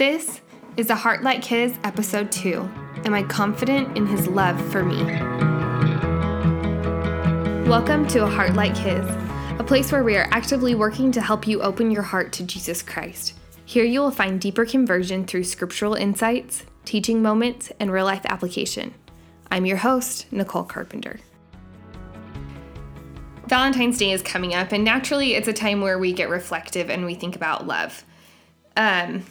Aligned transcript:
This 0.00 0.40
is 0.78 0.88
A 0.88 0.94
Heart 0.94 1.22
Like 1.24 1.44
His, 1.44 1.74
Episode 1.84 2.32
2. 2.32 2.66
Am 3.04 3.12
I 3.12 3.22
confident 3.22 3.98
in 3.98 4.06
His 4.06 4.26
love 4.26 4.58
for 4.72 4.82
me? 4.82 5.04
Welcome 7.68 8.08
to 8.08 8.24
A 8.24 8.26
Heart 8.26 8.54
Like 8.54 8.74
His, 8.74 9.06
a 9.58 9.62
place 9.62 9.92
where 9.92 10.02
we 10.02 10.16
are 10.16 10.26
actively 10.30 10.74
working 10.74 11.12
to 11.12 11.20
help 11.20 11.46
you 11.46 11.60
open 11.60 11.90
your 11.90 12.00
heart 12.00 12.32
to 12.32 12.44
Jesus 12.44 12.82
Christ. 12.82 13.34
Here 13.66 13.84
you 13.84 14.00
will 14.00 14.10
find 14.10 14.40
deeper 14.40 14.64
conversion 14.64 15.26
through 15.26 15.44
scriptural 15.44 15.92
insights, 15.92 16.64
teaching 16.86 17.20
moments, 17.20 17.70
and 17.78 17.92
real 17.92 18.06
life 18.06 18.24
application. 18.24 18.94
I'm 19.50 19.66
your 19.66 19.76
host, 19.76 20.32
Nicole 20.32 20.64
Carpenter. 20.64 21.20
Valentine's 23.48 23.98
Day 23.98 24.12
is 24.12 24.22
coming 24.22 24.54
up, 24.54 24.72
and 24.72 24.82
naturally, 24.82 25.34
it's 25.34 25.46
a 25.46 25.52
time 25.52 25.82
where 25.82 25.98
we 25.98 26.14
get 26.14 26.30
reflective 26.30 26.88
and 26.88 27.04
we 27.04 27.14
think 27.14 27.36
about 27.36 27.66
love. 27.66 28.06
Um, 28.78 29.24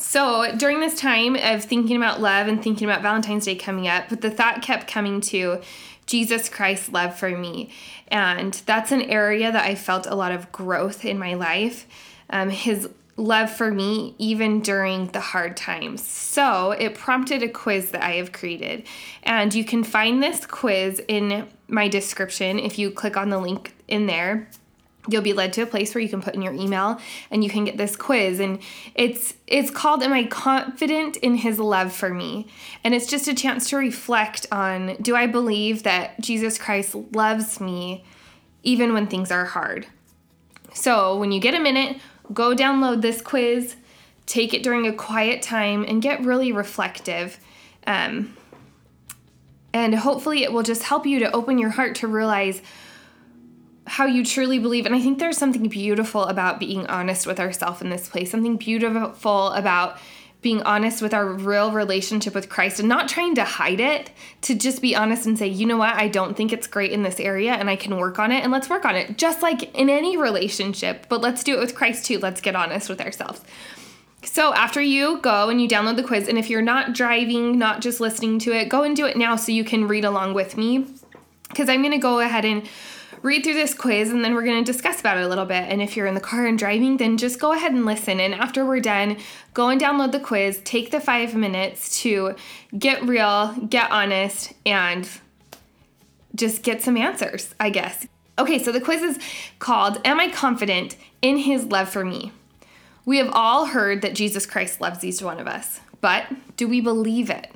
so 0.00 0.56
during 0.56 0.80
this 0.80 0.98
time 0.98 1.36
of 1.36 1.64
thinking 1.64 1.96
about 1.96 2.20
love 2.20 2.48
and 2.48 2.62
thinking 2.62 2.88
about 2.88 3.02
Valentine's 3.02 3.44
Day 3.44 3.54
coming 3.54 3.86
up, 3.86 4.08
but 4.08 4.22
the 4.22 4.30
thought 4.30 4.62
kept 4.62 4.88
coming 4.88 5.20
to 5.22 5.60
Jesus 6.06 6.48
Christ's 6.48 6.88
love 6.88 7.16
for 7.16 7.30
me. 7.30 7.70
And 8.08 8.54
that's 8.66 8.92
an 8.92 9.02
area 9.02 9.52
that 9.52 9.64
I 9.64 9.74
felt 9.74 10.06
a 10.06 10.14
lot 10.14 10.32
of 10.32 10.50
growth 10.50 11.04
in 11.04 11.18
my 11.18 11.34
life. 11.34 11.86
Um, 12.30 12.50
his 12.50 12.88
love 13.16 13.50
for 13.50 13.70
me, 13.70 14.14
even 14.18 14.60
during 14.60 15.08
the 15.08 15.20
hard 15.20 15.56
times. 15.56 16.02
So 16.02 16.72
it 16.72 16.94
prompted 16.94 17.42
a 17.42 17.48
quiz 17.48 17.90
that 17.90 18.02
I 18.02 18.12
have 18.12 18.32
created. 18.32 18.86
And 19.22 19.54
you 19.54 19.64
can 19.64 19.84
find 19.84 20.22
this 20.22 20.46
quiz 20.46 21.00
in 21.06 21.46
my 21.68 21.88
description 21.88 22.58
if 22.58 22.78
you 22.78 22.90
click 22.90 23.16
on 23.16 23.28
the 23.28 23.38
link 23.38 23.74
in 23.86 24.06
there 24.06 24.48
you'll 25.08 25.22
be 25.22 25.32
led 25.32 25.52
to 25.54 25.62
a 25.62 25.66
place 25.66 25.94
where 25.94 26.02
you 26.02 26.08
can 26.08 26.20
put 26.20 26.34
in 26.34 26.42
your 26.42 26.52
email 26.52 27.00
and 27.30 27.42
you 27.42 27.50
can 27.50 27.64
get 27.64 27.76
this 27.76 27.96
quiz. 27.96 28.38
And 28.38 28.58
it's 28.94 29.34
it's 29.46 29.70
called 29.70 30.02
am 30.02 30.12
i 30.12 30.24
confident 30.24 31.16
in 31.18 31.36
his 31.36 31.58
love 31.58 31.92
for 31.92 32.10
me? 32.10 32.46
And 32.84 32.94
it's 32.94 33.06
just 33.06 33.28
a 33.28 33.34
chance 33.34 33.70
to 33.70 33.76
reflect 33.76 34.46
on 34.52 34.96
do 35.00 35.16
i 35.16 35.26
believe 35.26 35.82
that 35.84 36.20
jesus 36.20 36.58
christ 36.58 36.94
loves 37.12 37.60
me 37.60 38.04
even 38.62 38.92
when 38.92 39.06
things 39.06 39.30
are 39.30 39.46
hard? 39.46 39.86
So 40.74 41.16
when 41.18 41.32
you 41.32 41.40
get 41.40 41.54
a 41.54 41.60
minute 41.60 41.98
go 42.32 42.54
download 42.54 43.02
this 43.02 43.22
quiz 43.22 43.76
take 44.30 44.54
it 44.54 44.62
during 44.62 44.86
a 44.86 44.92
quiet 44.92 45.42
time 45.42 45.84
and 45.88 46.00
get 46.00 46.24
really 46.24 46.52
reflective. 46.52 47.40
Um, 47.84 48.36
and 49.72 49.92
hopefully 49.94 50.44
it 50.44 50.52
will 50.52 50.62
just 50.62 50.84
help 50.84 51.04
you 51.04 51.18
to 51.18 51.32
open 51.32 51.58
your 51.58 51.70
heart 51.70 51.96
to 51.96 52.06
realize 52.06 52.62
how 53.90 54.06
you 54.06 54.24
truly 54.24 54.60
believe. 54.60 54.86
And 54.86 54.94
I 54.94 55.00
think 55.00 55.18
there's 55.18 55.36
something 55.36 55.66
beautiful 55.66 56.24
about 56.24 56.60
being 56.60 56.86
honest 56.86 57.26
with 57.26 57.40
ourselves 57.40 57.82
in 57.82 57.90
this 57.90 58.08
place, 58.08 58.30
something 58.30 58.56
beautiful 58.56 59.48
about 59.48 59.98
being 60.42 60.62
honest 60.62 61.02
with 61.02 61.12
our 61.12 61.26
real 61.26 61.72
relationship 61.72 62.32
with 62.32 62.48
Christ 62.48 62.78
and 62.78 62.88
not 62.88 63.08
trying 63.08 63.34
to 63.34 63.42
hide 63.42 63.80
it, 63.80 64.12
to 64.42 64.54
just 64.54 64.80
be 64.80 64.94
honest 64.94 65.26
and 65.26 65.36
say, 65.36 65.48
you 65.48 65.66
know 65.66 65.76
what, 65.76 65.96
I 65.96 66.06
don't 66.06 66.36
think 66.36 66.52
it's 66.52 66.68
great 66.68 66.92
in 66.92 67.02
this 67.02 67.18
area 67.18 67.52
and 67.54 67.68
I 67.68 67.74
can 67.74 67.96
work 67.96 68.20
on 68.20 68.30
it 68.30 68.44
and 68.44 68.52
let's 68.52 68.70
work 68.70 68.84
on 68.84 68.94
it. 68.94 69.18
Just 69.18 69.42
like 69.42 69.74
in 69.74 69.90
any 69.90 70.16
relationship, 70.16 71.06
but 71.08 71.20
let's 71.20 71.42
do 71.42 71.56
it 71.56 71.60
with 71.60 71.74
Christ 71.74 72.06
too. 72.06 72.20
Let's 72.20 72.40
get 72.40 72.54
honest 72.54 72.88
with 72.88 73.00
ourselves. 73.00 73.40
So 74.22 74.54
after 74.54 74.80
you 74.80 75.18
go 75.20 75.48
and 75.48 75.60
you 75.60 75.68
download 75.68 75.96
the 75.96 76.04
quiz, 76.04 76.28
and 76.28 76.38
if 76.38 76.48
you're 76.48 76.62
not 76.62 76.92
driving, 76.92 77.58
not 77.58 77.80
just 77.80 77.98
listening 77.98 78.38
to 78.40 78.52
it, 78.52 78.68
go 78.68 78.84
and 78.84 78.94
do 78.94 79.06
it 79.06 79.16
now 79.16 79.34
so 79.34 79.50
you 79.50 79.64
can 79.64 79.88
read 79.88 80.04
along 80.04 80.34
with 80.34 80.56
me. 80.56 80.86
Because 81.48 81.68
I'm 81.68 81.82
going 81.82 81.90
to 81.90 81.98
go 81.98 82.20
ahead 82.20 82.44
and 82.44 82.68
read 83.22 83.44
through 83.44 83.54
this 83.54 83.74
quiz 83.74 84.10
and 84.10 84.24
then 84.24 84.34
we're 84.34 84.44
going 84.44 84.64
to 84.64 84.72
discuss 84.72 85.00
about 85.00 85.18
it 85.18 85.24
a 85.24 85.28
little 85.28 85.44
bit. 85.44 85.64
And 85.68 85.82
if 85.82 85.96
you're 85.96 86.06
in 86.06 86.14
the 86.14 86.20
car 86.20 86.46
and 86.46 86.58
driving, 86.58 86.96
then 86.96 87.16
just 87.16 87.38
go 87.38 87.52
ahead 87.52 87.72
and 87.72 87.84
listen. 87.84 88.20
And 88.20 88.34
after 88.34 88.64
we're 88.64 88.80
done, 88.80 89.18
go 89.54 89.68
and 89.68 89.80
download 89.80 90.12
the 90.12 90.20
quiz. 90.20 90.60
Take 90.64 90.90
the 90.90 91.00
five 91.00 91.34
minutes 91.34 92.00
to 92.02 92.34
get 92.78 93.02
real, 93.02 93.54
get 93.68 93.90
honest, 93.90 94.52
and 94.64 95.08
just 96.34 96.62
get 96.62 96.82
some 96.82 96.96
answers, 96.96 97.54
I 97.60 97.70
guess. 97.70 98.06
Okay, 98.38 98.58
so 98.58 98.72
the 98.72 98.80
quiz 98.80 99.02
is 99.02 99.18
called 99.58 100.00
Am 100.04 100.18
I 100.18 100.30
Confident 100.30 100.96
in 101.20 101.38
His 101.38 101.66
Love 101.66 101.90
for 101.90 102.04
Me? 102.04 102.32
We 103.04 103.18
have 103.18 103.30
all 103.32 103.66
heard 103.66 104.02
that 104.02 104.14
Jesus 104.14 104.46
Christ 104.46 104.80
loves 104.80 105.04
each 105.04 105.20
one 105.20 105.40
of 105.40 105.46
us, 105.46 105.80
but 106.00 106.26
do 106.56 106.68
we 106.68 106.80
believe 106.80 107.28
it? 107.28 107.50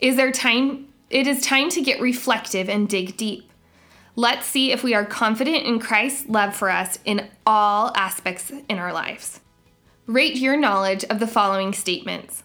Is 0.00 0.16
there 0.16 0.32
time? 0.32 0.88
It 1.08 1.26
is 1.26 1.42
time 1.42 1.70
to 1.70 1.82
get 1.82 2.00
reflective 2.00 2.68
and 2.68 2.88
dig 2.88 3.16
deep. 3.16 3.49
Let's 4.16 4.46
see 4.46 4.72
if 4.72 4.82
we 4.82 4.94
are 4.94 5.04
confident 5.04 5.64
in 5.66 5.78
Christ's 5.78 6.28
love 6.28 6.54
for 6.54 6.68
us 6.68 6.98
in 7.04 7.28
all 7.46 7.92
aspects 7.94 8.52
in 8.68 8.78
our 8.78 8.92
lives. 8.92 9.40
Rate 10.06 10.36
your 10.36 10.56
knowledge 10.56 11.04
of 11.04 11.20
the 11.20 11.26
following 11.26 11.72
statements. 11.72 12.42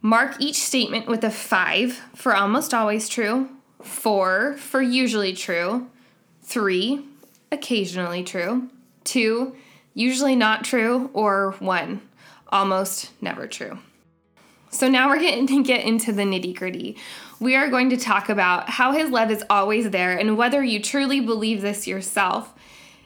Mark 0.00 0.36
each 0.40 0.56
statement 0.56 1.06
with 1.06 1.22
a 1.24 1.30
5 1.30 1.92
for 2.14 2.34
almost 2.34 2.72
always 2.72 3.08
true, 3.08 3.48
4 3.82 4.56
for 4.56 4.80
usually 4.80 5.34
true, 5.34 5.88
3 6.42 7.04
occasionally 7.52 8.24
true, 8.24 8.70
2 9.04 9.54
usually 9.92 10.36
not 10.36 10.64
true, 10.64 11.10
or 11.12 11.52
1 11.58 12.00
almost 12.50 13.10
never 13.20 13.46
true. 13.46 13.78
So 14.70 14.88
now 14.88 15.08
we're 15.08 15.20
getting 15.20 15.46
to 15.48 15.62
get 15.62 15.84
into 15.84 16.12
the 16.12 16.22
nitty 16.22 16.54
gritty. 16.54 16.96
We 17.40 17.56
are 17.56 17.68
going 17.68 17.90
to 17.90 17.96
talk 17.96 18.28
about 18.28 18.68
how 18.68 18.92
his 18.92 19.10
love 19.10 19.30
is 19.30 19.44
always 19.48 19.90
there 19.90 20.16
and 20.16 20.36
whether 20.36 20.62
you 20.62 20.82
truly 20.82 21.20
believe 21.20 21.62
this 21.62 21.86
yourself 21.86 22.52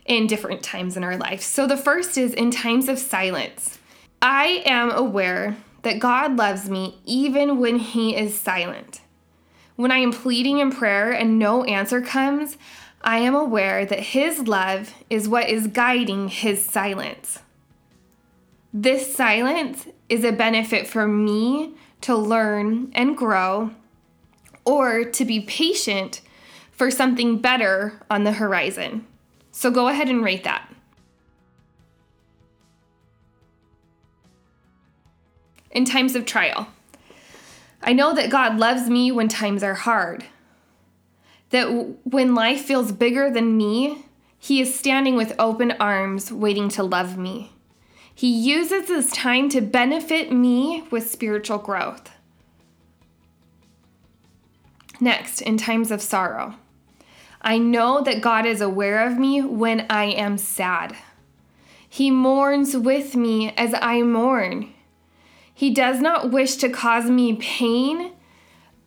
in 0.07 0.27
different 0.27 0.63
times 0.63 0.97
in 0.97 1.05
our 1.05 1.17
life. 1.17 1.43
So 1.43 1.67
the 1.67 1.77
first 1.77 2.19
is 2.19 2.35
in 2.35 2.51
times 2.51 2.89
of 2.89 2.99
silence. 2.99 3.79
I 4.21 4.63
am 4.67 4.91
aware 4.91 5.57
that 5.83 5.99
God 5.99 6.37
loves 6.37 6.69
me 6.69 6.99
even 7.05 7.59
when 7.59 7.79
he 7.79 8.17
is 8.17 8.39
silent. 8.39 9.01
When 9.77 9.91
I 9.91 9.99
am 9.99 10.13
pleading 10.13 10.59
in 10.59 10.71
prayer 10.71 11.13
and 11.13 11.39
no 11.39 11.65
answer 11.65 12.01
comes, 12.01 12.57
I 13.03 13.19
am 13.19 13.35
aware 13.35 13.85
that 13.85 13.99
his 13.99 14.47
love 14.47 14.95
is 15.11 15.29
what 15.29 15.49
is 15.49 15.67
guiding 15.67 16.29
his 16.29 16.65
silence. 16.65 17.41
This 18.73 19.15
silence 19.15 19.87
is 20.13 20.25
a 20.25 20.31
benefit 20.31 20.87
for 20.87 21.09
me 21.09 21.73
to 22.03 22.15
learn 22.15 22.93
and 22.95 23.17
grow 23.17 23.71
or 24.63 25.05
to 25.05 25.25
be 25.25 25.41
patient 25.41 26.21
for 26.71 26.91
something 26.91 27.39
better 27.39 27.99
on 28.11 28.23
the 28.23 28.33
horizon. 28.33 29.07
So 29.53 29.71
go 29.71 29.89
ahead 29.89 30.11
and 30.11 30.23
rate 30.23 30.45
that. 30.45 30.71
In 35.71 35.87
times 35.87 36.15
of 36.15 36.27
trial, 36.27 36.69
I 37.83 37.95
know 37.95 38.15
that 38.15 38.29
God 38.29 38.59
loves 38.59 38.91
me 38.91 39.11
when 39.11 39.29
times 39.29 39.63
are 39.63 39.73
hard. 39.73 40.27
That 41.49 41.69
when 42.05 42.35
life 42.35 42.63
feels 42.63 42.93
bigger 42.93 43.31
than 43.31 43.57
me, 43.57 44.05
He 44.39 44.61
is 44.61 44.79
standing 44.79 45.17
with 45.17 45.35
open 45.39 45.71
arms 45.81 46.31
waiting 46.31 46.69
to 46.71 46.83
love 46.83 47.17
me. 47.17 47.53
He 48.15 48.29
uses 48.29 48.89
this 48.89 49.11
time 49.13 49.49
to 49.51 49.61
benefit 49.61 50.33
me 50.33 50.85
with 50.91 51.11
spiritual 51.11 51.59
growth. 51.59 52.11
Next, 55.01 55.41
in 55.41 55.57
times 55.57 55.91
of 55.91 56.01
sorrow, 56.01 56.55
I 57.41 57.59
know 57.59 58.03
that 58.03 58.21
God 58.21 58.47
is 58.47 58.61
aware 58.61 59.05
of 59.05 59.19
me 59.19 59.43
when 59.43 59.87
I 59.91 60.05
am 60.05 60.39
sad. 60.39 60.97
He 61.89 62.11
mourns 62.11 62.77
with 62.77 63.17
me 63.17 63.51
as 63.57 63.75
I 63.75 64.03
mourn. 64.03 64.73
He 65.53 65.75
does 65.75 66.01
not 66.01 66.31
wish 66.31 66.57
to 66.57 66.69
cause 66.69 67.11
me 67.11 67.35
pain, 67.35 68.13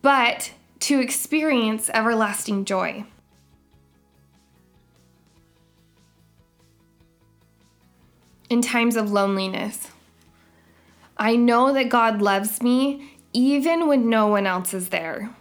but 0.01 0.51
to 0.81 0.99
experience 0.99 1.89
everlasting 1.93 2.65
joy. 2.65 3.05
In 8.49 8.61
times 8.61 8.95
of 8.95 9.11
loneliness. 9.11 9.89
I 11.17 11.35
know 11.35 11.73
that 11.73 11.89
God 11.89 12.21
loves 12.21 12.61
me 12.61 13.11
even 13.33 13.87
when 13.87 14.09
no 14.09 14.27
one 14.27 14.47
else 14.47 14.73
is 14.73 14.89
there. 14.89 15.35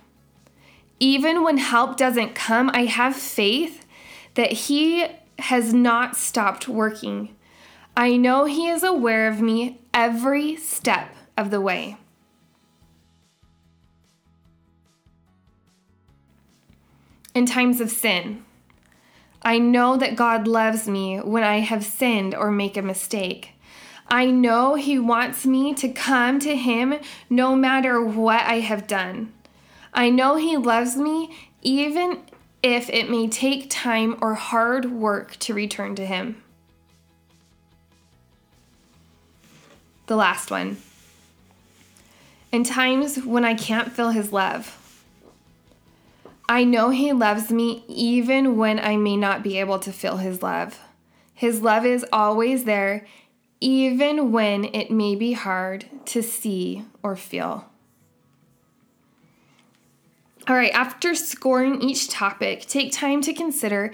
Even 1.00 1.44
when 1.44 1.58
help 1.58 1.96
doesn't 1.96 2.34
come, 2.34 2.70
I 2.72 2.84
have 2.84 3.16
faith 3.16 3.84
that 4.34 4.52
He 4.52 5.06
has 5.38 5.74
not 5.74 6.16
stopped 6.16 6.68
working. 6.68 7.34
I 7.96 8.16
know 8.16 8.44
He 8.44 8.68
is 8.68 8.82
aware 8.82 9.28
of 9.28 9.40
me 9.40 9.80
every 9.92 10.56
step 10.56 11.14
of 11.36 11.50
the 11.50 11.60
way. 11.60 11.96
In 17.34 17.46
times 17.46 17.80
of 17.80 17.90
sin, 17.90 18.44
I 19.44 19.58
know 19.58 19.96
that 19.98 20.16
God 20.16 20.48
loves 20.48 20.88
me 20.88 21.18
when 21.18 21.44
I 21.44 21.60
have 21.60 21.84
sinned 21.84 22.34
or 22.34 22.50
make 22.50 22.76
a 22.76 22.82
mistake. 22.82 23.50
I 24.08 24.26
know 24.26 24.74
He 24.74 24.98
wants 24.98 25.44
me 25.44 25.74
to 25.74 25.88
come 25.88 26.38
to 26.40 26.56
Him 26.56 26.94
no 27.28 27.54
matter 27.54 28.02
what 28.02 28.40
I 28.40 28.60
have 28.60 28.86
done. 28.86 29.32
I 29.92 30.08
know 30.08 30.36
He 30.36 30.56
loves 30.56 30.96
me 30.96 31.30
even 31.60 32.22
if 32.62 32.88
it 32.88 33.10
may 33.10 33.28
take 33.28 33.68
time 33.68 34.16
or 34.22 34.34
hard 34.34 34.90
work 34.90 35.36
to 35.40 35.52
return 35.52 35.94
to 35.96 36.06
Him. 36.06 36.42
The 40.06 40.16
last 40.16 40.50
one 40.50 40.78
in 42.50 42.62
times 42.62 43.18
when 43.18 43.44
I 43.44 43.54
can't 43.54 43.92
feel 43.92 44.10
His 44.10 44.32
love. 44.32 44.83
I 46.54 46.62
know 46.62 46.90
He 46.90 47.12
loves 47.12 47.50
me 47.50 47.82
even 47.88 48.56
when 48.56 48.78
I 48.78 48.96
may 48.96 49.16
not 49.16 49.42
be 49.42 49.58
able 49.58 49.80
to 49.80 49.92
feel 49.92 50.18
His 50.18 50.40
love. 50.40 50.78
His 51.34 51.62
love 51.62 51.84
is 51.84 52.06
always 52.12 52.62
there, 52.62 53.04
even 53.60 54.30
when 54.30 54.66
it 54.66 54.88
may 54.88 55.16
be 55.16 55.32
hard 55.32 55.86
to 56.06 56.22
see 56.22 56.84
or 57.02 57.16
feel. 57.16 57.68
All 60.46 60.54
right, 60.54 60.72
after 60.72 61.16
scoring 61.16 61.82
each 61.82 62.08
topic, 62.08 62.66
take 62.66 62.92
time 62.92 63.20
to 63.22 63.34
consider 63.34 63.90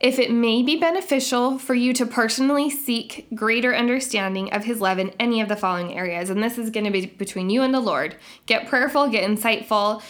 if 0.00 0.18
it 0.18 0.32
may 0.32 0.64
be 0.64 0.80
beneficial 0.80 1.60
for 1.60 1.74
you 1.74 1.92
to 1.92 2.06
personally 2.06 2.70
seek 2.70 3.28
greater 3.36 3.72
understanding 3.72 4.52
of 4.52 4.64
His 4.64 4.80
love 4.80 4.98
in 4.98 5.10
any 5.20 5.40
of 5.40 5.48
the 5.48 5.54
following 5.54 5.96
areas. 5.96 6.28
And 6.28 6.42
this 6.42 6.58
is 6.58 6.70
going 6.70 6.86
to 6.86 6.90
be 6.90 7.06
between 7.06 7.50
you 7.50 7.62
and 7.62 7.72
the 7.72 7.78
Lord. 7.78 8.16
Get 8.46 8.66
prayerful, 8.66 9.10
get 9.10 9.30
insightful. 9.30 10.02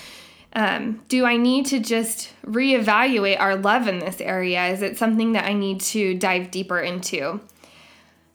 Um, 0.52 1.02
do 1.08 1.24
I 1.24 1.36
need 1.36 1.66
to 1.66 1.78
just 1.78 2.32
reevaluate 2.44 3.38
our 3.38 3.56
love 3.56 3.86
in 3.86 4.00
this 4.00 4.20
area? 4.20 4.66
Is 4.68 4.82
it 4.82 4.98
something 4.98 5.32
that 5.32 5.44
I 5.44 5.52
need 5.52 5.80
to 5.82 6.14
dive 6.14 6.50
deeper 6.50 6.80
into? 6.80 7.40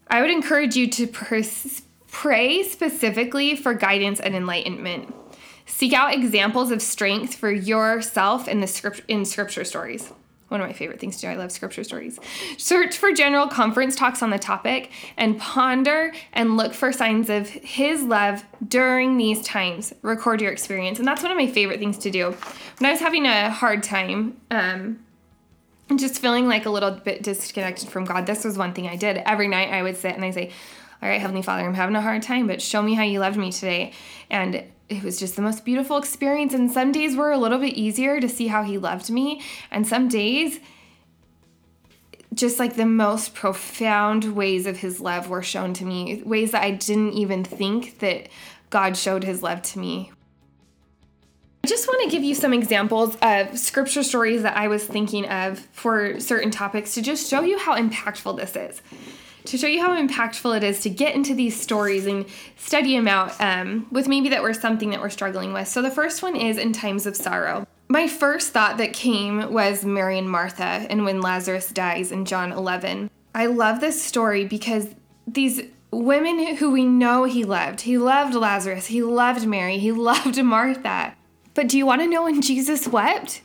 I 0.07 0.21
would 0.21 0.31
encourage 0.31 0.75
you 0.75 0.87
to 0.91 1.07
pers- 1.07 1.81
pray 2.07 2.63
specifically 2.63 3.55
for 3.55 3.73
guidance 3.73 4.19
and 4.19 4.35
enlightenment. 4.35 5.13
Seek 5.65 5.93
out 5.93 6.13
examples 6.13 6.71
of 6.71 6.81
strength 6.81 7.35
for 7.35 7.51
yourself 7.51 8.47
in 8.47 8.61
the 8.61 8.67
script 8.67 9.01
in 9.07 9.25
scripture 9.25 9.63
stories. 9.63 10.13
One 10.49 10.61
of 10.61 10.67
my 10.67 10.73
favorite 10.73 10.99
things 10.99 11.15
to 11.17 11.21
do. 11.21 11.27
I 11.27 11.35
love 11.35 11.51
scripture 11.51 11.83
stories. 11.83 12.19
Search 12.57 12.95
for 12.95 13.11
general 13.11 13.47
conference 13.47 13.95
talks 13.95 14.21
on 14.21 14.29
the 14.29 14.37
topic 14.37 14.91
and 15.17 15.39
ponder 15.39 16.13
and 16.33 16.55
look 16.55 16.73
for 16.73 16.91
signs 16.91 17.29
of 17.29 17.49
his 17.49 18.03
love 18.03 18.45
during 18.67 19.17
these 19.17 19.41
times. 19.41 19.93
Record 20.03 20.41
your 20.41 20.51
experience. 20.51 20.99
And 20.99 21.07
that's 21.07 21.23
one 21.23 21.31
of 21.31 21.37
my 21.37 21.47
favorite 21.47 21.79
things 21.79 21.97
to 21.99 22.11
do. 22.11 22.35
When 22.77 22.87
I 22.87 22.91
was 22.91 22.99
having 22.99 23.25
a 23.25 23.49
hard 23.49 23.81
time, 23.81 24.39
um, 24.51 24.99
and 25.89 25.99
just 25.99 26.19
feeling 26.19 26.47
like 26.47 26.65
a 26.65 26.69
little 26.69 26.91
bit 26.91 27.21
disconnected 27.21 27.89
from 27.89 28.05
God, 28.05 28.25
this 28.25 28.43
was 28.43 28.57
one 28.57 28.73
thing 28.73 28.87
I 28.87 28.95
did. 28.95 29.17
Every 29.25 29.47
night 29.47 29.71
I 29.71 29.83
would 29.83 29.97
sit 29.97 30.15
and 30.15 30.25
I 30.25 30.31
say, 30.31 30.51
All 31.01 31.09
right, 31.09 31.19
Heavenly 31.19 31.41
Father, 31.41 31.65
I'm 31.65 31.73
having 31.73 31.95
a 31.95 32.01
hard 32.01 32.21
time, 32.21 32.47
but 32.47 32.61
show 32.61 32.81
me 32.81 32.93
how 32.93 33.03
you 33.03 33.19
loved 33.19 33.37
me 33.37 33.51
today. 33.51 33.91
And 34.29 34.63
it 34.87 35.03
was 35.03 35.19
just 35.19 35.35
the 35.35 35.41
most 35.41 35.65
beautiful 35.65 35.97
experience. 35.97 36.53
And 36.53 36.71
some 36.71 36.91
days 36.91 37.15
were 37.15 37.31
a 37.31 37.37
little 37.37 37.59
bit 37.59 37.73
easier 37.73 38.19
to 38.19 38.29
see 38.29 38.47
how 38.47 38.63
he 38.63 38.77
loved 38.77 39.09
me. 39.09 39.41
And 39.71 39.85
some 39.85 40.07
days, 40.07 40.59
just 42.33 42.59
like 42.59 42.75
the 42.75 42.85
most 42.85 43.33
profound 43.33 44.35
ways 44.35 44.65
of 44.65 44.77
his 44.77 44.99
love 44.99 45.29
were 45.29 45.43
shown 45.43 45.73
to 45.75 45.85
me, 45.85 46.21
ways 46.23 46.51
that 46.51 46.63
I 46.63 46.71
didn't 46.71 47.13
even 47.13 47.43
think 47.43 47.99
that 47.99 48.29
God 48.69 48.97
showed 48.97 49.23
his 49.23 49.43
love 49.43 49.61
to 49.63 49.79
me. 49.79 50.11
I 51.63 51.67
just 51.67 51.87
want 51.87 52.03
to 52.03 52.09
give 52.09 52.23
you 52.23 52.35
some 52.35 52.53
examples 52.53 53.17
of 53.21 53.57
scripture 53.57 54.03
stories 54.03 54.43
that 54.43 54.55
I 54.55 54.67
was 54.67 54.85
thinking 54.85 55.27
of 55.27 55.59
for 55.71 56.19
certain 56.19 56.51
topics 56.51 56.93
to 56.93 57.01
just 57.01 57.27
show 57.27 57.41
you 57.41 57.57
how 57.57 57.75
impactful 57.75 58.37
this 58.37 58.55
is 58.55 58.81
to 59.45 59.57
show 59.57 59.67
you 59.67 59.81
how 59.81 59.95
impactful 59.95 60.55
it 60.57 60.63
is 60.63 60.81
to 60.81 60.89
get 60.89 61.15
into 61.15 61.33
these 61.33 61.59
stories 61.59 62.05
and 62.05 62.25
study 62.57 62.95
them 62.95 63.07
out 63.07 63.39
um, 63.39 63.87
with 63.91 64.07
maybe 64.07 64.29
that 64.29 64.41
we're 64.41 64.53
something 64.53 64.89
that 64.89 65.01
we're 65.01 65.09
struggling 65.09 65.53
with. 65.53 65.67
So 65.67 65.81
the 65.81 65.91
first 65.91 66.23
one 66.23 66.35
is 66.35 66.57
in 66.57 66.73
times 66.73 67.05
of 67.05 67.15
sorrow. 67.15 67.67
My 67.87 68.07
first 68.07 68.51
thought 68.51 68.77
that 68.77 68.93
came 68.93 69.53
was 69.53 69.85
Mary 69.85 70.17
and 70.17 70.29
Martha 70.29 70.63
and 70.63 71.05
when 71.05 71.21
Lazarus 71.21 71.69
dies 71.69 72.11
in 72.11 72.25
John 72.25 72.51
11. 72.51 73.09
I 73.35 73.45
love 73.45 73.79
this 73.79 74.01
story 74.01 74.45
because 74.45 74.87
these 75.27 75.61
women 75.91 76.55
who 76.55 76.71
we 76.71 76.85
know 76.85 77.25
he 77.25 77.43
loved, 77.43 77.81
he 77.81 77.97
loved 77.97 78.33
Lazarus, 78.33 78.87
he 78.87 79.01
loved 79.03 79.45
Mary, 79.45 79.77
he 79.77 79.91
loved 79.93 80.41
Martha. 80.43 81.15
But 81.55 81.67
do 81.67 81.77
you 81.77 81.85
want 81.85 82.01
to 82.01 82.07
know 82.07 82.23
when 82.23 82.41
Jesus 82.41 82.87
wept? 82.87 83.41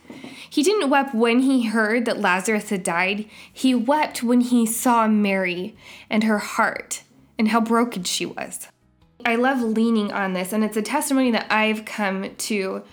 He 0.47 0.61
didn't 0.63 0.91
weep 0.91 1.13
when 1.13 1.39
he 1.39 1.67
heard 1.67 2.05
that 2.05 2.19
Lazarus 2.19 2.69
had 2.69 2.83
died. 2.83 3.25
He 3.51 3.73
wept 3.73 4.21
when 4.21 4.41
he 4.41 4.65
saw 4.65 5.07
Mary 5.07 5.75
and 6.09 6.25
her 6.25 6.39
heart 6.39 7.03
and 7.39 7.47
how 7.47 7.61
broken 7.61 8.03
she 8.03 8.25
was. 8.25 8.67
I 9.25 9.35
love 9.35 9.61
leaning 9.61 10.11
on 10.11 10.33
this, 10.33 10.51
and 10.51 10.63
it's 10.63 10.75
a 10.75 10.81
testimony 10.81 11.31
that 11.31 11.47
I've 11.49 11.85
come 11.85 12.35
to 12.35 12.83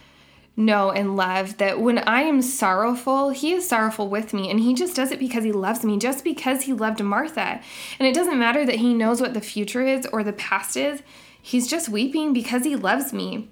know 0.56 0.90
and 0.90 1.16
love 1.16 1.56
that 1.58 1.80
when 1.80 1.98
I 1.98 2.22
am 2.22 2.42
sorrowful, 2.42 3.30
he 3.30 3.52
is 3.52 3.68
sorrowful 3.68 4.08
with 4.08 4.32
me, 4.32 4.50
and 4.50 4.60
he 4.60 4.74
just 4.74 4.94
does 4.94 5.10
it 5.10 5.18
because 5.18 5.42
he 5.42 5.52
loves 5.52 5.84
me, 5.84 5.98
just 5.98 6.22
because 6.22 6.62
he 6.62 6.72
loved 6.72 7.02
Martha. 7.02 7.60
And 7.98 8.06
it 8.06 8.14
doesn't 8.14 8.38
matter 8.38 8.64
that 8.66 8.76
he 8.76 8.94
knows 8.94 9.20
what 9.20 9.34
the 9.34 9.40
future 9.40 9.84
is 9.84 10.06
or 10.12 10.22
the 10.22 10.32
past 10.32 10.76
is, 10.76 11.02
he's 11.40 11.66
just 11.66 11.88
weeping 11.88 12.32
because 12.32 12.64
he 12.64 12.76
loves 12.76 13.12
me. 13.12 13.48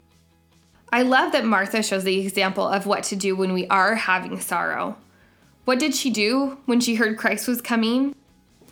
I 0.96 1.02
love 1.02 1.32
that 1.32 1.44
Martha 1.44 1.82
shows 1.82 2.04
the 2.04 2.26
example 2.26 2.66
of 2.66 2.87
what 2.87 3.02
to 3.04 3.16
do 3.16 3.37
when 3.37 3.52
we 3.52 3.66
are 3.66 3.96
having 3.96 4.40
sorrow. 4.40 4.96
What 5.66 5.78
did 5.78 5.94
she 5.94 6.08
do 6.08 6.56
when 6.64 6.81
she 6.81 6.94
heard 6.94 7.19
Christ 7.19 7.46
was 7.46 7.60
coming? 7.60 8.16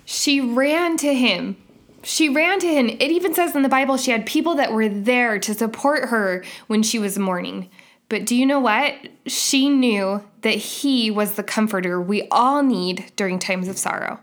She 0.06 0.41
ran 0.41 0.97
to 0.97 1.12
him. 1.12 1.59
She 2.03 2.31
ran 2.31 2.61
to 2.61 2.67
him. 2.67 2.88
It 2.88 3.11
even 3.11 3.35
says 3.35 3.55
in 3.55 3.61
the 3.61 3.69
Bible 3.69 3.99
she 3.99 4.11
had 4.11 4.25
people 4.25 4.55
that 4.55 4.73
were 4.73 4.88
there 4.88 5.38
to 5.38 5.53
support 5.53 6.09
her 6.09 6.43
when 6.67 6.82
she 6.82 6.99
was 6.99 7.19
mourning. 7.19 7.69
But 8.09 8.25
do 8.25 8.35
you 8.35 8.47
know 8.47 8.59
what? 8.59 8.94
She 9.27 9.69
knew 9.69 10.25
that 10.41 10.55
he 10.55 11.11
was 11.11 11.32
the 11.32 11.43
comforter 11.43 12.00
we 12.00 12.27
all 12.31 12.62
need 12.62 13.12
during 13.17 13.38
times 13.38 13.69
of 13.69 13.77
sorrow. 13.77 14.19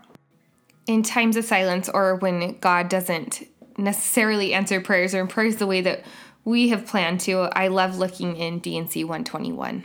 In 0.88 1.04
times 1.04 1.36
of 1.36 1.44
silence 1.44 1.88
or 1.88 2.16
when 2.16 2.58
God 2.58 2.88
doesn't 2.88 3.46
necessarily 3.78 4.54
answer 4.54 4.80
prayers 4.80 5.14
or 5.14 5.24
prayers 5.28 5.56
the 5.56 5.68
way 5.68 5.80
that 5.82 6.02
we 6.44 6.68
have 6.68 6.86
planned 6.86 7.20
to. 7.20 7.48
I 7.52 7.68
love 7.68 7.98
looking 7.98 8.36
in 8.36 8.58
D&C 8.58 9.04
121. 9.04 9.84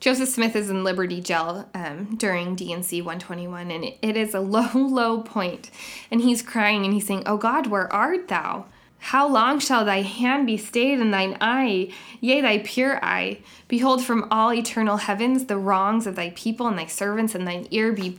Joseph 0.00 0.30
Smith 0.30 0.56
is 0.56 0.70
in 0.70 0.82
Liberty 0.82 1.20
Jail 1.20 1.68
um, 1.74 2.16
during 2.16 2.54
D&C 2.54 3.02
121, 3.02 3.70
and 3.70 3.84
it 3.84 4.16
is 4.16 4.34
a 4.34 4.40
low, 4.40 4.70
low 4.74 5.20
point. 5.20 5.70
And 6.10 6.22
he's 6.22 6.42
crying 6.42 6.84
and 6.84 6.94
he's 6.94 7.06
saying, 7.06 7.24
Oh 7.26 7.36
God, 7.36 7.66
where 7.66 7.92
art 7.92 8.28
thou? 8.28 8.66
How 9.02 9.26
long 9.26 9.58
shall 9.60 9.84
thy 9.84 10.02
hand 10.02 10.46
be 10.46 10.58
stayed 10.58 11.00
in 11.00 11.10
thine 11.10 11.36
eye, 11.40 11.90
yea, 12.20 12.42
thy 12.42 12.58
pure 12.58 13.02
eye? 13.02 13.38
Behold, 13.66 14.04
from 14.04 14.28
all 14.30 14.52
eternal 14.52 14.98
heavens 14.98 15.46
the 15.46 15.56
wrongs 15.56 16.06
of 16.06 16.16
thy 16.16 16.30
people 16.30 16.66
and 16.66 16.78
thy 16.78 16.86
servants, 16.86 17.34
and 17.34 17.46
thine 17.46 17.66
ear 17.70 17.92
be, 17.92 18.18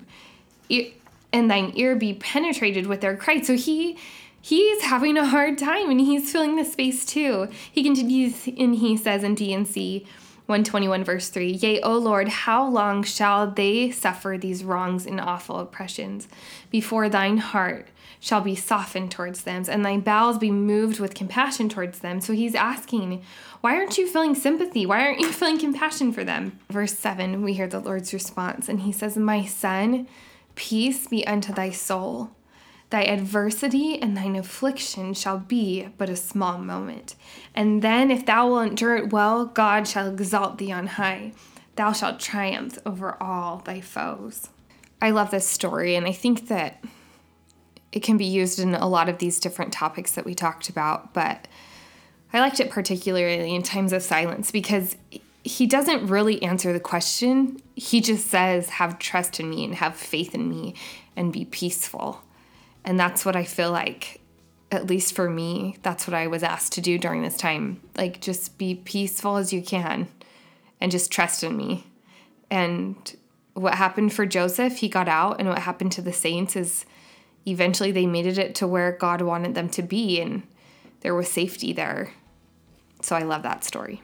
ear, 0.70 0.88
and 1.32 1.52
thine 1.52 1.72
ear 1.76 1.96
be 1.96 2.14
penetrated 2.16 2.88
with 2.88 3.02
their 3.02 3.16
cry. 3.16 3.42
So 3.42 3.56
he 3.56 3.98
he's 4.42 4.82
having 4.84 5.18
a 5.18 5.26
hard 5.28 5.58
time 5.58 5.90
and 5.90 6.02
he's 6.02 6.32
filling 6.32 6.56
the 6.56 6.66
space 6.66 7.06
too. 7.06 7.48
He 7.72 7.84
continues 7.84 8.48
and 8.48 8.76
he 8.76 8.98
says 8.98 9.24
in 9.24 9.36
D&C 9.36 10.06
121 10.48 11.04
verse 11.06 11.30
3 11.30 11.52
Yea, 11.52 11.80
O 11.82 11.98
Lord, 11.98 12.28
how 12.28 12.68
long 12.68 13.04
shall 13.04 13.50
they 13.50 13.90
suffer 13.90 14.38
these 14.38 14.66
wrongs 14.66 15.06
and 15.06 15.22
awful 15.22 15.60
oppressions 15.60 16.28
before 16.70 17.08
thine 17.08 17.38
heart 17.38 17.88
shall 18.20 18.42
be 18.42 18.54
softened 18.54 19.12
towards 19.12 19.44
them 19.44 19.64
and 19.70 19.86
thy 19.86 19.98
bowels 19.98 20.38
be 20.38 20.52
moved 20.52 21.00
with 21.00 21.14
compassion 21.14 21.70
towards 21.70 22.00
them? 22.00 22.20
So 22.20 22.34
he's 22.34 22.54
asking, 22.54 23.24
Why 23.62 23.76
aren't 23.76 23.98
you 23.98 24.08
feeling 24.08 24.36
sympathy? 24.36 24.86
Why 24.86 25.06
aren't 25.06 25.22
you 25.22 25.32
feeling 25.32 25.58
compassion 25.58 26.12
for 26.12 26.26
them? 26.26 26.60
Verse 26.70 26.98
7, 26.98 27.44
we 27.44 27.54
hear 27.54 27.68
the 27.68 27.80
Lord's 27.80 28.14
response 28.14 28.68
and 28.68 28.82
he 28.82 28.92
says, 28.92 29.16
My 29.16 29.46
son, 29.46 30.08
peace 30.56 31.08
be 31.08 31.26
unto 31.26 31.54
thy 31.54 31.70
soul. 31.70 32.32
Thy 32.92 33.04
adversity 33.04 34.00
and 34.02 34.18
thine 34.18 34.36
affliction 34.36 35.14
shall 35.14 35.40
be 35.40 35.88
but 35.98 36.10
a 36.10 36.16
small 36.18 36.58
moment. 36.58 37.16
And 37.56 37.82
then, 37.82 38.12
if 38.12 38.26
thou 38.26 38.50
wilt 38.50 38.68
endure 38.68 38.98
it 38.98 39.14
well, 39.14 39.46
God 39.46 39.88
shall 39.88 40.10
exalt 40.10 40.58
thee 40.58 40.74
on 40.74 40.88
high. 40.88 41.32
Thou 41.78 41.94
shalt 41.94 42.20
triumph 42.20 42.78
over 42.86 43.16
all 43.24 43.60
thy 43.60 43.80
foes. 43.80 44.50
I 45.02 45.12
love 45.12 45.32
this 45.32 45.48
story, 45.48 45.96
and 45.96 46.06
I 46.06 46.12
think 46.12 46.50
that 46.50 46.84
it 47.94 48.04
can 48.04 48.18
be 48.18 48.26
used 48.26 48.60
in 48.60 48.76
a 48.76 48.90
lot 48.90 49.08
of 49.08 49.20
these 49.20 49.40
different 49.40 49.72
topics 49.72 50.12
that 50.12 50.26
we 50.26 50.36
talked 50.36 50.68
about, 50.68 51.14
but 51.14 51.48
I 52.34 52.42
liked 52.42 52.60
it 52.60 52.70
particularly 52.70 53.56
in 53.56 53.64
times 53.64 53.94
of 53.94 54.04
silence 54.04 54.52
because 54.52 54.98
he 55.44 55.66
doesn't 55.66 56.08
really 56.08 56.44
answer 56.44 56.74
the 56.74 56.80
question. 56.80 57.62
He 57.74 58.02
just 58.02 58.28
says, 58.28 58.70
Have 58.70 59.00
trust 59.00 59.40
in 59.40 59.50
me 59.50 59.64
and 59.64 59.76
have 59.76 59.96
faith 59.96 60.36
in 60.36 60.50
me 60.50 60.76
and 61.16 61.32
be 61.32 61.46
peaceful. 61.46 62.22
And 62.84 63.00
that's 63.00 63.26
what 63.26 63.36
I 63.36 63.44
feel 63.44 63.72
like, 63.72 64.22
at 64.72 64.88
least 64.88 65.16
for 65.16 65.30
me, 65.30 65.78
that's 65.84 66.08
what 66.08 66.14
I 66.14 66.28
was 66.28 66.44
asked 66.44 66.74
to 66.74 66.82
do 66.82 66.98
during 66.98 67.22
this 67.22 67.38
time. 67.38 67.82
Like, 67.96 68.22
just 68.22 68.58
be 68.58 68.76
peaceful 68.76 69.38
as 69.38 69.54
you 69.54 69.62
can 69.62 70.08
and 70.80 70.92
just 70.92 71.12
trust 71.12 71.44
in 71.44 71.56
me. 71.56 71.86
And 72.50 72.96
what 73.54 73.76
happened 73.76 74.14
for 74.14 74.26
Joseph, 74.26 74.78
he 74.78 74.90
got 74.90 75.08
out, 75.08 75.40
and 75.40 75.48
what 75.48 75.60
happened 75.60 75.92
to 75.94 76.02
the 76.02 76.14
saints 76.14 76.56
is 76.56 76.86
eventually 77.46 77.92
they 77.92 78.06
made 78.06 78.26
it 78.26 78.56
to 78.56 78.68
where 78.68 78.92
God 78.92 79.22
wanted 79.22 79.56
them 79.56 79.70
to 79.70 79.82
be, 79.82 80.20
and 80.20 80.44
there 81.02 81.16
was 81.16 81.30
safety 81.30 81.74
there. 81.74 82.14
So 83.02 83.16
I 83.16 83.24
love 83.24 83.44
that 83.44 83.64
story. 83.64 84.02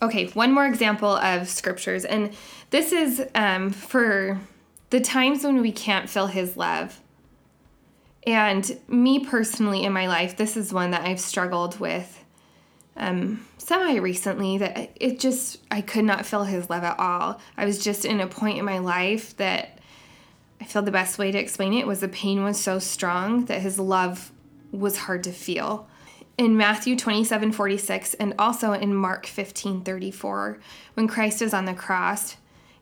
Okay, 0.00 0.26
one 0.28 0.52
more 0.52 0.66
example 0.66 1.16
of 1.16 1.48
scriptures, 1.48 2.04
and 2.04 2.34
this 2.70 2.92
is 2.92 3.26
um, 3.34 3.70
for 3.70 4.38
the 4.90 5.00
times 5.00 5.42
when 5.42 5.60
we 5.60 5.72
can't 5.72 6.08
feel 6.08 6.28
His 6.28 6.56
love 6.56 7.00
And 8.28 8.78
me 8.88 9.20
personally 9.20 9.84
in 9.84 9.94
my 9.94 10.06
life, 10.06 10.36
this 10.36 10.58
is 10.58 10.70
one 10.70 10.90
that 10.90 11.06
I've 11.06 11.18
struggled 11.18 11.80
with 11.80 12.22
um, 12.94 13.46
semi 13.56 13.98
recently 14.00 14.58
that 14.58 14.90
it 14.96 15.18
just, 15.18 15.60
I 15.70 15.80
could 15.80 16.04
not 16.04 16.26
feel 16.26 16.44
his 16.44 16.68
love 16.68 16.84
at 16.84 16.98
all. 17.00 17.40
I 17.56 17.64
was 17.64 17.82
just 17.82 18.04
in 18.04 18.20
a 18.20 18.26
point 18.26 18.58
in 18.58 18.66
my 18.66 18.80
life 18.80 19.34
that 19.38 19.78
I 20.60 20.64
feel 20.64 20.82
the 20.82 20.90
best 20.90 21.18
way 21.18 21.32
to 21.32 21.38
explain 21.38 21.72
it 21.72 21.86
was 21.86 22.00
the 22.00 22.08
pain 22.08 22.44
was 22.44 22.60
so 22.60 22.78
strong 22.78 23.46
that 23.46 23.62
his 23.62 23.78
love 23.78 24.30
was 24.72 24.98
hard 24.98 25.24
to 25.24 25.32
feel. 25.32 25.88
In 26.36 26.54
Matthew 26.54 26.96
27 26.96 27.52
46 27.52 28.12
and 28.12 28.34
also 28.38 28.74
in 28.74 28.94
Mark 28.94 29.24
15 29.24 29.80
34, 29.84 30.58
when 30.92 31.08
Christ 31.08 31.40
is 31.40 31.54
on 31.54 31.64
the 31.64 31.72
cross, 31.72 32.36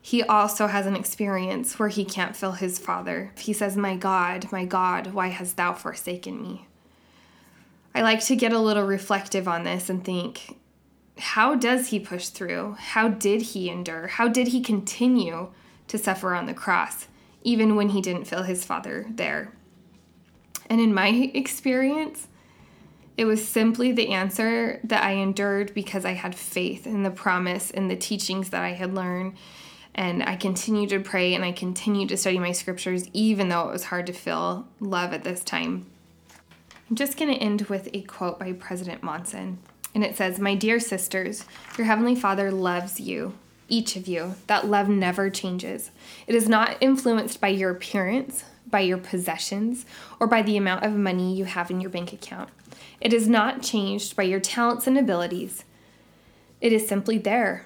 he 0.07 0.23
also 0.23 0.67
has 0.67 0.85
an 0.85 0.95
experience 0.95 1.77
where 1.77 1.89
he 1.89 2.05
can't 2.05 2.33
feel 2.33 2.53
his 2.53 2.79
father. 2.79 3.33
He 3.37 3.51
says, 3.51 3.75
My 3.75 3.97
God, 3.97 4.49
my 4.53 4.63
God, 4.63 5.07
why 5.07 5.27
hast 5.27 5.57
thou 5.57 5.73
forsaken 5.73 6.41
me? 6.41 6.65
I 7.93 8.03
like 8.03 8.23
to 8.27 8.37
get 8.37 8.53
a 8.53 8.59
little 8.59 8.85
reflective 8.85 9.49
on 9.49 9.65
this 9.65 9.89
and 9.89 10.05
think, 10.05 10.55
how 11.17 11.55
does 11.55 11.89
he 11.89 11.99
push 11.99 12.29
through? 12.29 12.77
How 12.79 13.09
did 13.09 13.41
he 13.41 13.69
endure? 13.69 14.07
How 14.07 14.29
did 14.29 14.47
he 14.47 14.61
continue 14.61 15.49
to 15.89 15.97
suffer 15.97 16.33
on 16.33 16.45
the 16.45 16.53
cross, 16.53 17.09
even 17.43 17.75
when 17.75 17.89
he 17.89 17.99
didn't 17.99 18.29
feel 18.29 18.43
his 18.43 18.63
father 18.63 19.07
there? 19.09 19.51
And 20.69 20.79
in 20.79 20.93
my 20.93 21.09
experience, 21.33 22.29
it 23.17 23.25
was 23.25 23.45
simply 23.45 23.91
the 23.91 24.13
answer 24.13 24.79
that 24.85 25.03
I 25.03 25.15
endured 25.15 25.73
because 25.73 26.05
I 26.05 26.13
had 26.13 26.33
faith 26.33 26.87
in 26.87 27.03
the 27.03 27.11
promise 27.11 27.71
and 27.71 27.91
the 27.91 27.97
teachings 27.97 28.51
that 28.51 28.63
I 28.63 28.71
had 28.71 28.95
learned. 28.95 29.35
And 29.97 30.21
I 30.23 30.35
continued 30.35 30.89
to 30.89 30.99
pray 30.99 31.33
and 31.33 31.43
I 31.43 31.51
continued 31.51 32.09
to 32.09 32.17
study 32.17 32.37
my 32.37 32.51
scriptures, 32.51 33.09
even 33.13 33.49
though 33.49 33.67
it 33.67 33.71
was 33.71 33.85
hard 33.85 34.05
to 34.07 34.13
feel 34.13 34.67
love 34.79 35.11
at 35.11 35.23
this 35.23 35.43
time. 35.43 35.87
I'm 36.89 36.95
just 36.95 37.17
going 37.17 37.33
to 37.33 37.41
end 37.41 37.63
with 37.63 37.89
a 37.93 38.03
quote 38.03 38.39
by 38.39 38.53
President 38.53 39.01
Monson. 39.01 39.57
And 39.95 40.03
it 40.03 40.15
says, 40.15 40.39
My 40.39 40.53
dear 40.53 40.79
sisters, 40.79 41.45
your 41.77 41.87
Heavenly 41.87 42.15
Father 42.15 42.51
loves 42.51 42.99
you, 42.99 43.33
each 43.67 43.95
of 43.95 44.07
you. 44.07 44.35
That 44.45 44.67
love 44.67 44.87
never 44.87 45.31
changes. 45.31 45.89
It 46.27 46.35
is 46.35 46.47
not 46.47 46.77
influenced 46.79 47.41
by 47.41 47.49
your 47.49 47.71
appearance, 47.71 48.43
by 48.69 48.81
your 48.81 48.99
possessions, 48.99 49.85
or 50.19 50.27
by 50.27 50.43
the 50.43 50.57
amount 50.57 50.85
of 50.85 50.93
money 50.93 51.35
you 51.35 51.45
have 51.45 51.71
in 51.71 51.81
your 51.81 51.89
bank 51.89 52.13
account. 52.13 52.49
It 53.01 53.13
is 53.13 53.27
not 53.27 53.63
changed 53.63 54.15
by 54.15 54.23
your 54.23 54.39
talents 54.39 54.85
and 54.85 54.97
abilities. 54.97 55.65
It 56.61 56.71
is 56.71 56.87
simply 56.87 57.17
there. 57.17 57.65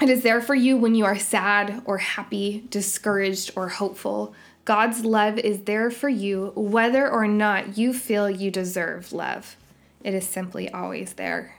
It 0.00 0.10
is 0.10 0.22
there 0.22 0.42
for 0.42 0.54
you 0.54 0.76
when 0.76 0.94
you 0.94 1.06
are 1.06 1.18
sad 1.18 1.82
or 1.86 1.98
happy, 1.98 2.64
discouraged 2.68 3.52
or 3.56 3.68
hopeful. 3.68 4.34
God's 4.66 5.04
love 5.06 5.38
is 5.38 5.62
there 5.62 5.90
for 5.90 6.10
you 6.10 6.52
whether 6.54 7.10
or 7.10 7.26
not 7.26 7.78
you 7.78 7.94
feel 7.94 8.28
you 8.28 8.50
deserve 8.50 9.12
love. 9.12 9.56
It 10.04 10.12
is 10.12 10.28
simply 10.28 10.70
always 10.70 11.14
there. 11.14 11.56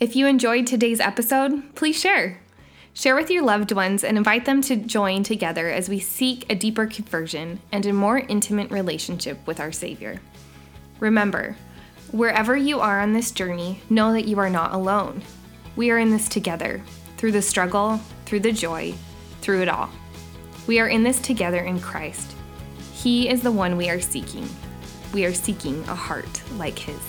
If 0.00 0.16
you 0.16 0.26
enjoyed 0.26 0.66
today's 0.66 0.98
episode, 0.98 1.76
please 1.76 2.00
share. 2.00 2.40
Share 2.92 3.14
with 3.14 3.30
your 3.30 3.44
loved 3.44 3.70
ones 3.70 4.02
and 4.02 4.18
invite 4.18 4.44
them 4.44 4.60
to 4.62 4.74
join 4.74 5.22
together 5.22 5.70
as 5.70 5.88
we 5.88 6.00
seek 6.00 6.44
a 6.50 6.56
deeper 6.56 6.86
conversion 6.86 7.60
and 7.70 7.86
a 7.86 7.92
more 7.92 8.18
intimate 8.18 8.70
relationship 8.72 9.38
with 9.46 9.60
our 9.60 9.70
Savior. 9.70 10.20
Remember, 10.98 11.56
wherever 12.10 12.56
you 12.56 12.80
are 12.80 13.00
on 13.00 13.12
this 13.12 13.30
journey, 13.30 13.80
know 13.88 14.12
that 14.12 14.26
you 14.26 14.40
are 14.40 14.50
not 14.50 14.74
alone. 14.74 15.22
We 15.74 15.90
are 15.90 15.98
in 15.98 16.10
this 16.10 16.28
together, 16.28 16.82
through 17.16 17.32
the 17.32 17.40
struggle, 17.40 17.98
through 18.26 18.40
the 18.40 18.52
joy, 18.52 18.92
through 19.40 19.62
it 19.62 19.68
all. 19.68 19.88
We 20.66 20.80
are 20.80 20.88
in 20.88 21.02
this 21.02 21.20
together 21.20 21.60
in 21.60 21.80
Christ. 21.80 22.34
He 22.92 23.28
is 23.28 23.42
the 23.42 23.52
one 23.52 23.76
we 23.76 23.88
are 23.88 24.00
seeking. 24.00 24.48
We 25.14 25.24
are 25.24 25.32
seeking 25.32 25.82
a 25.84 25.94
heart 25.94 26.42
like 26.56 26.78
His. 26.78 27.00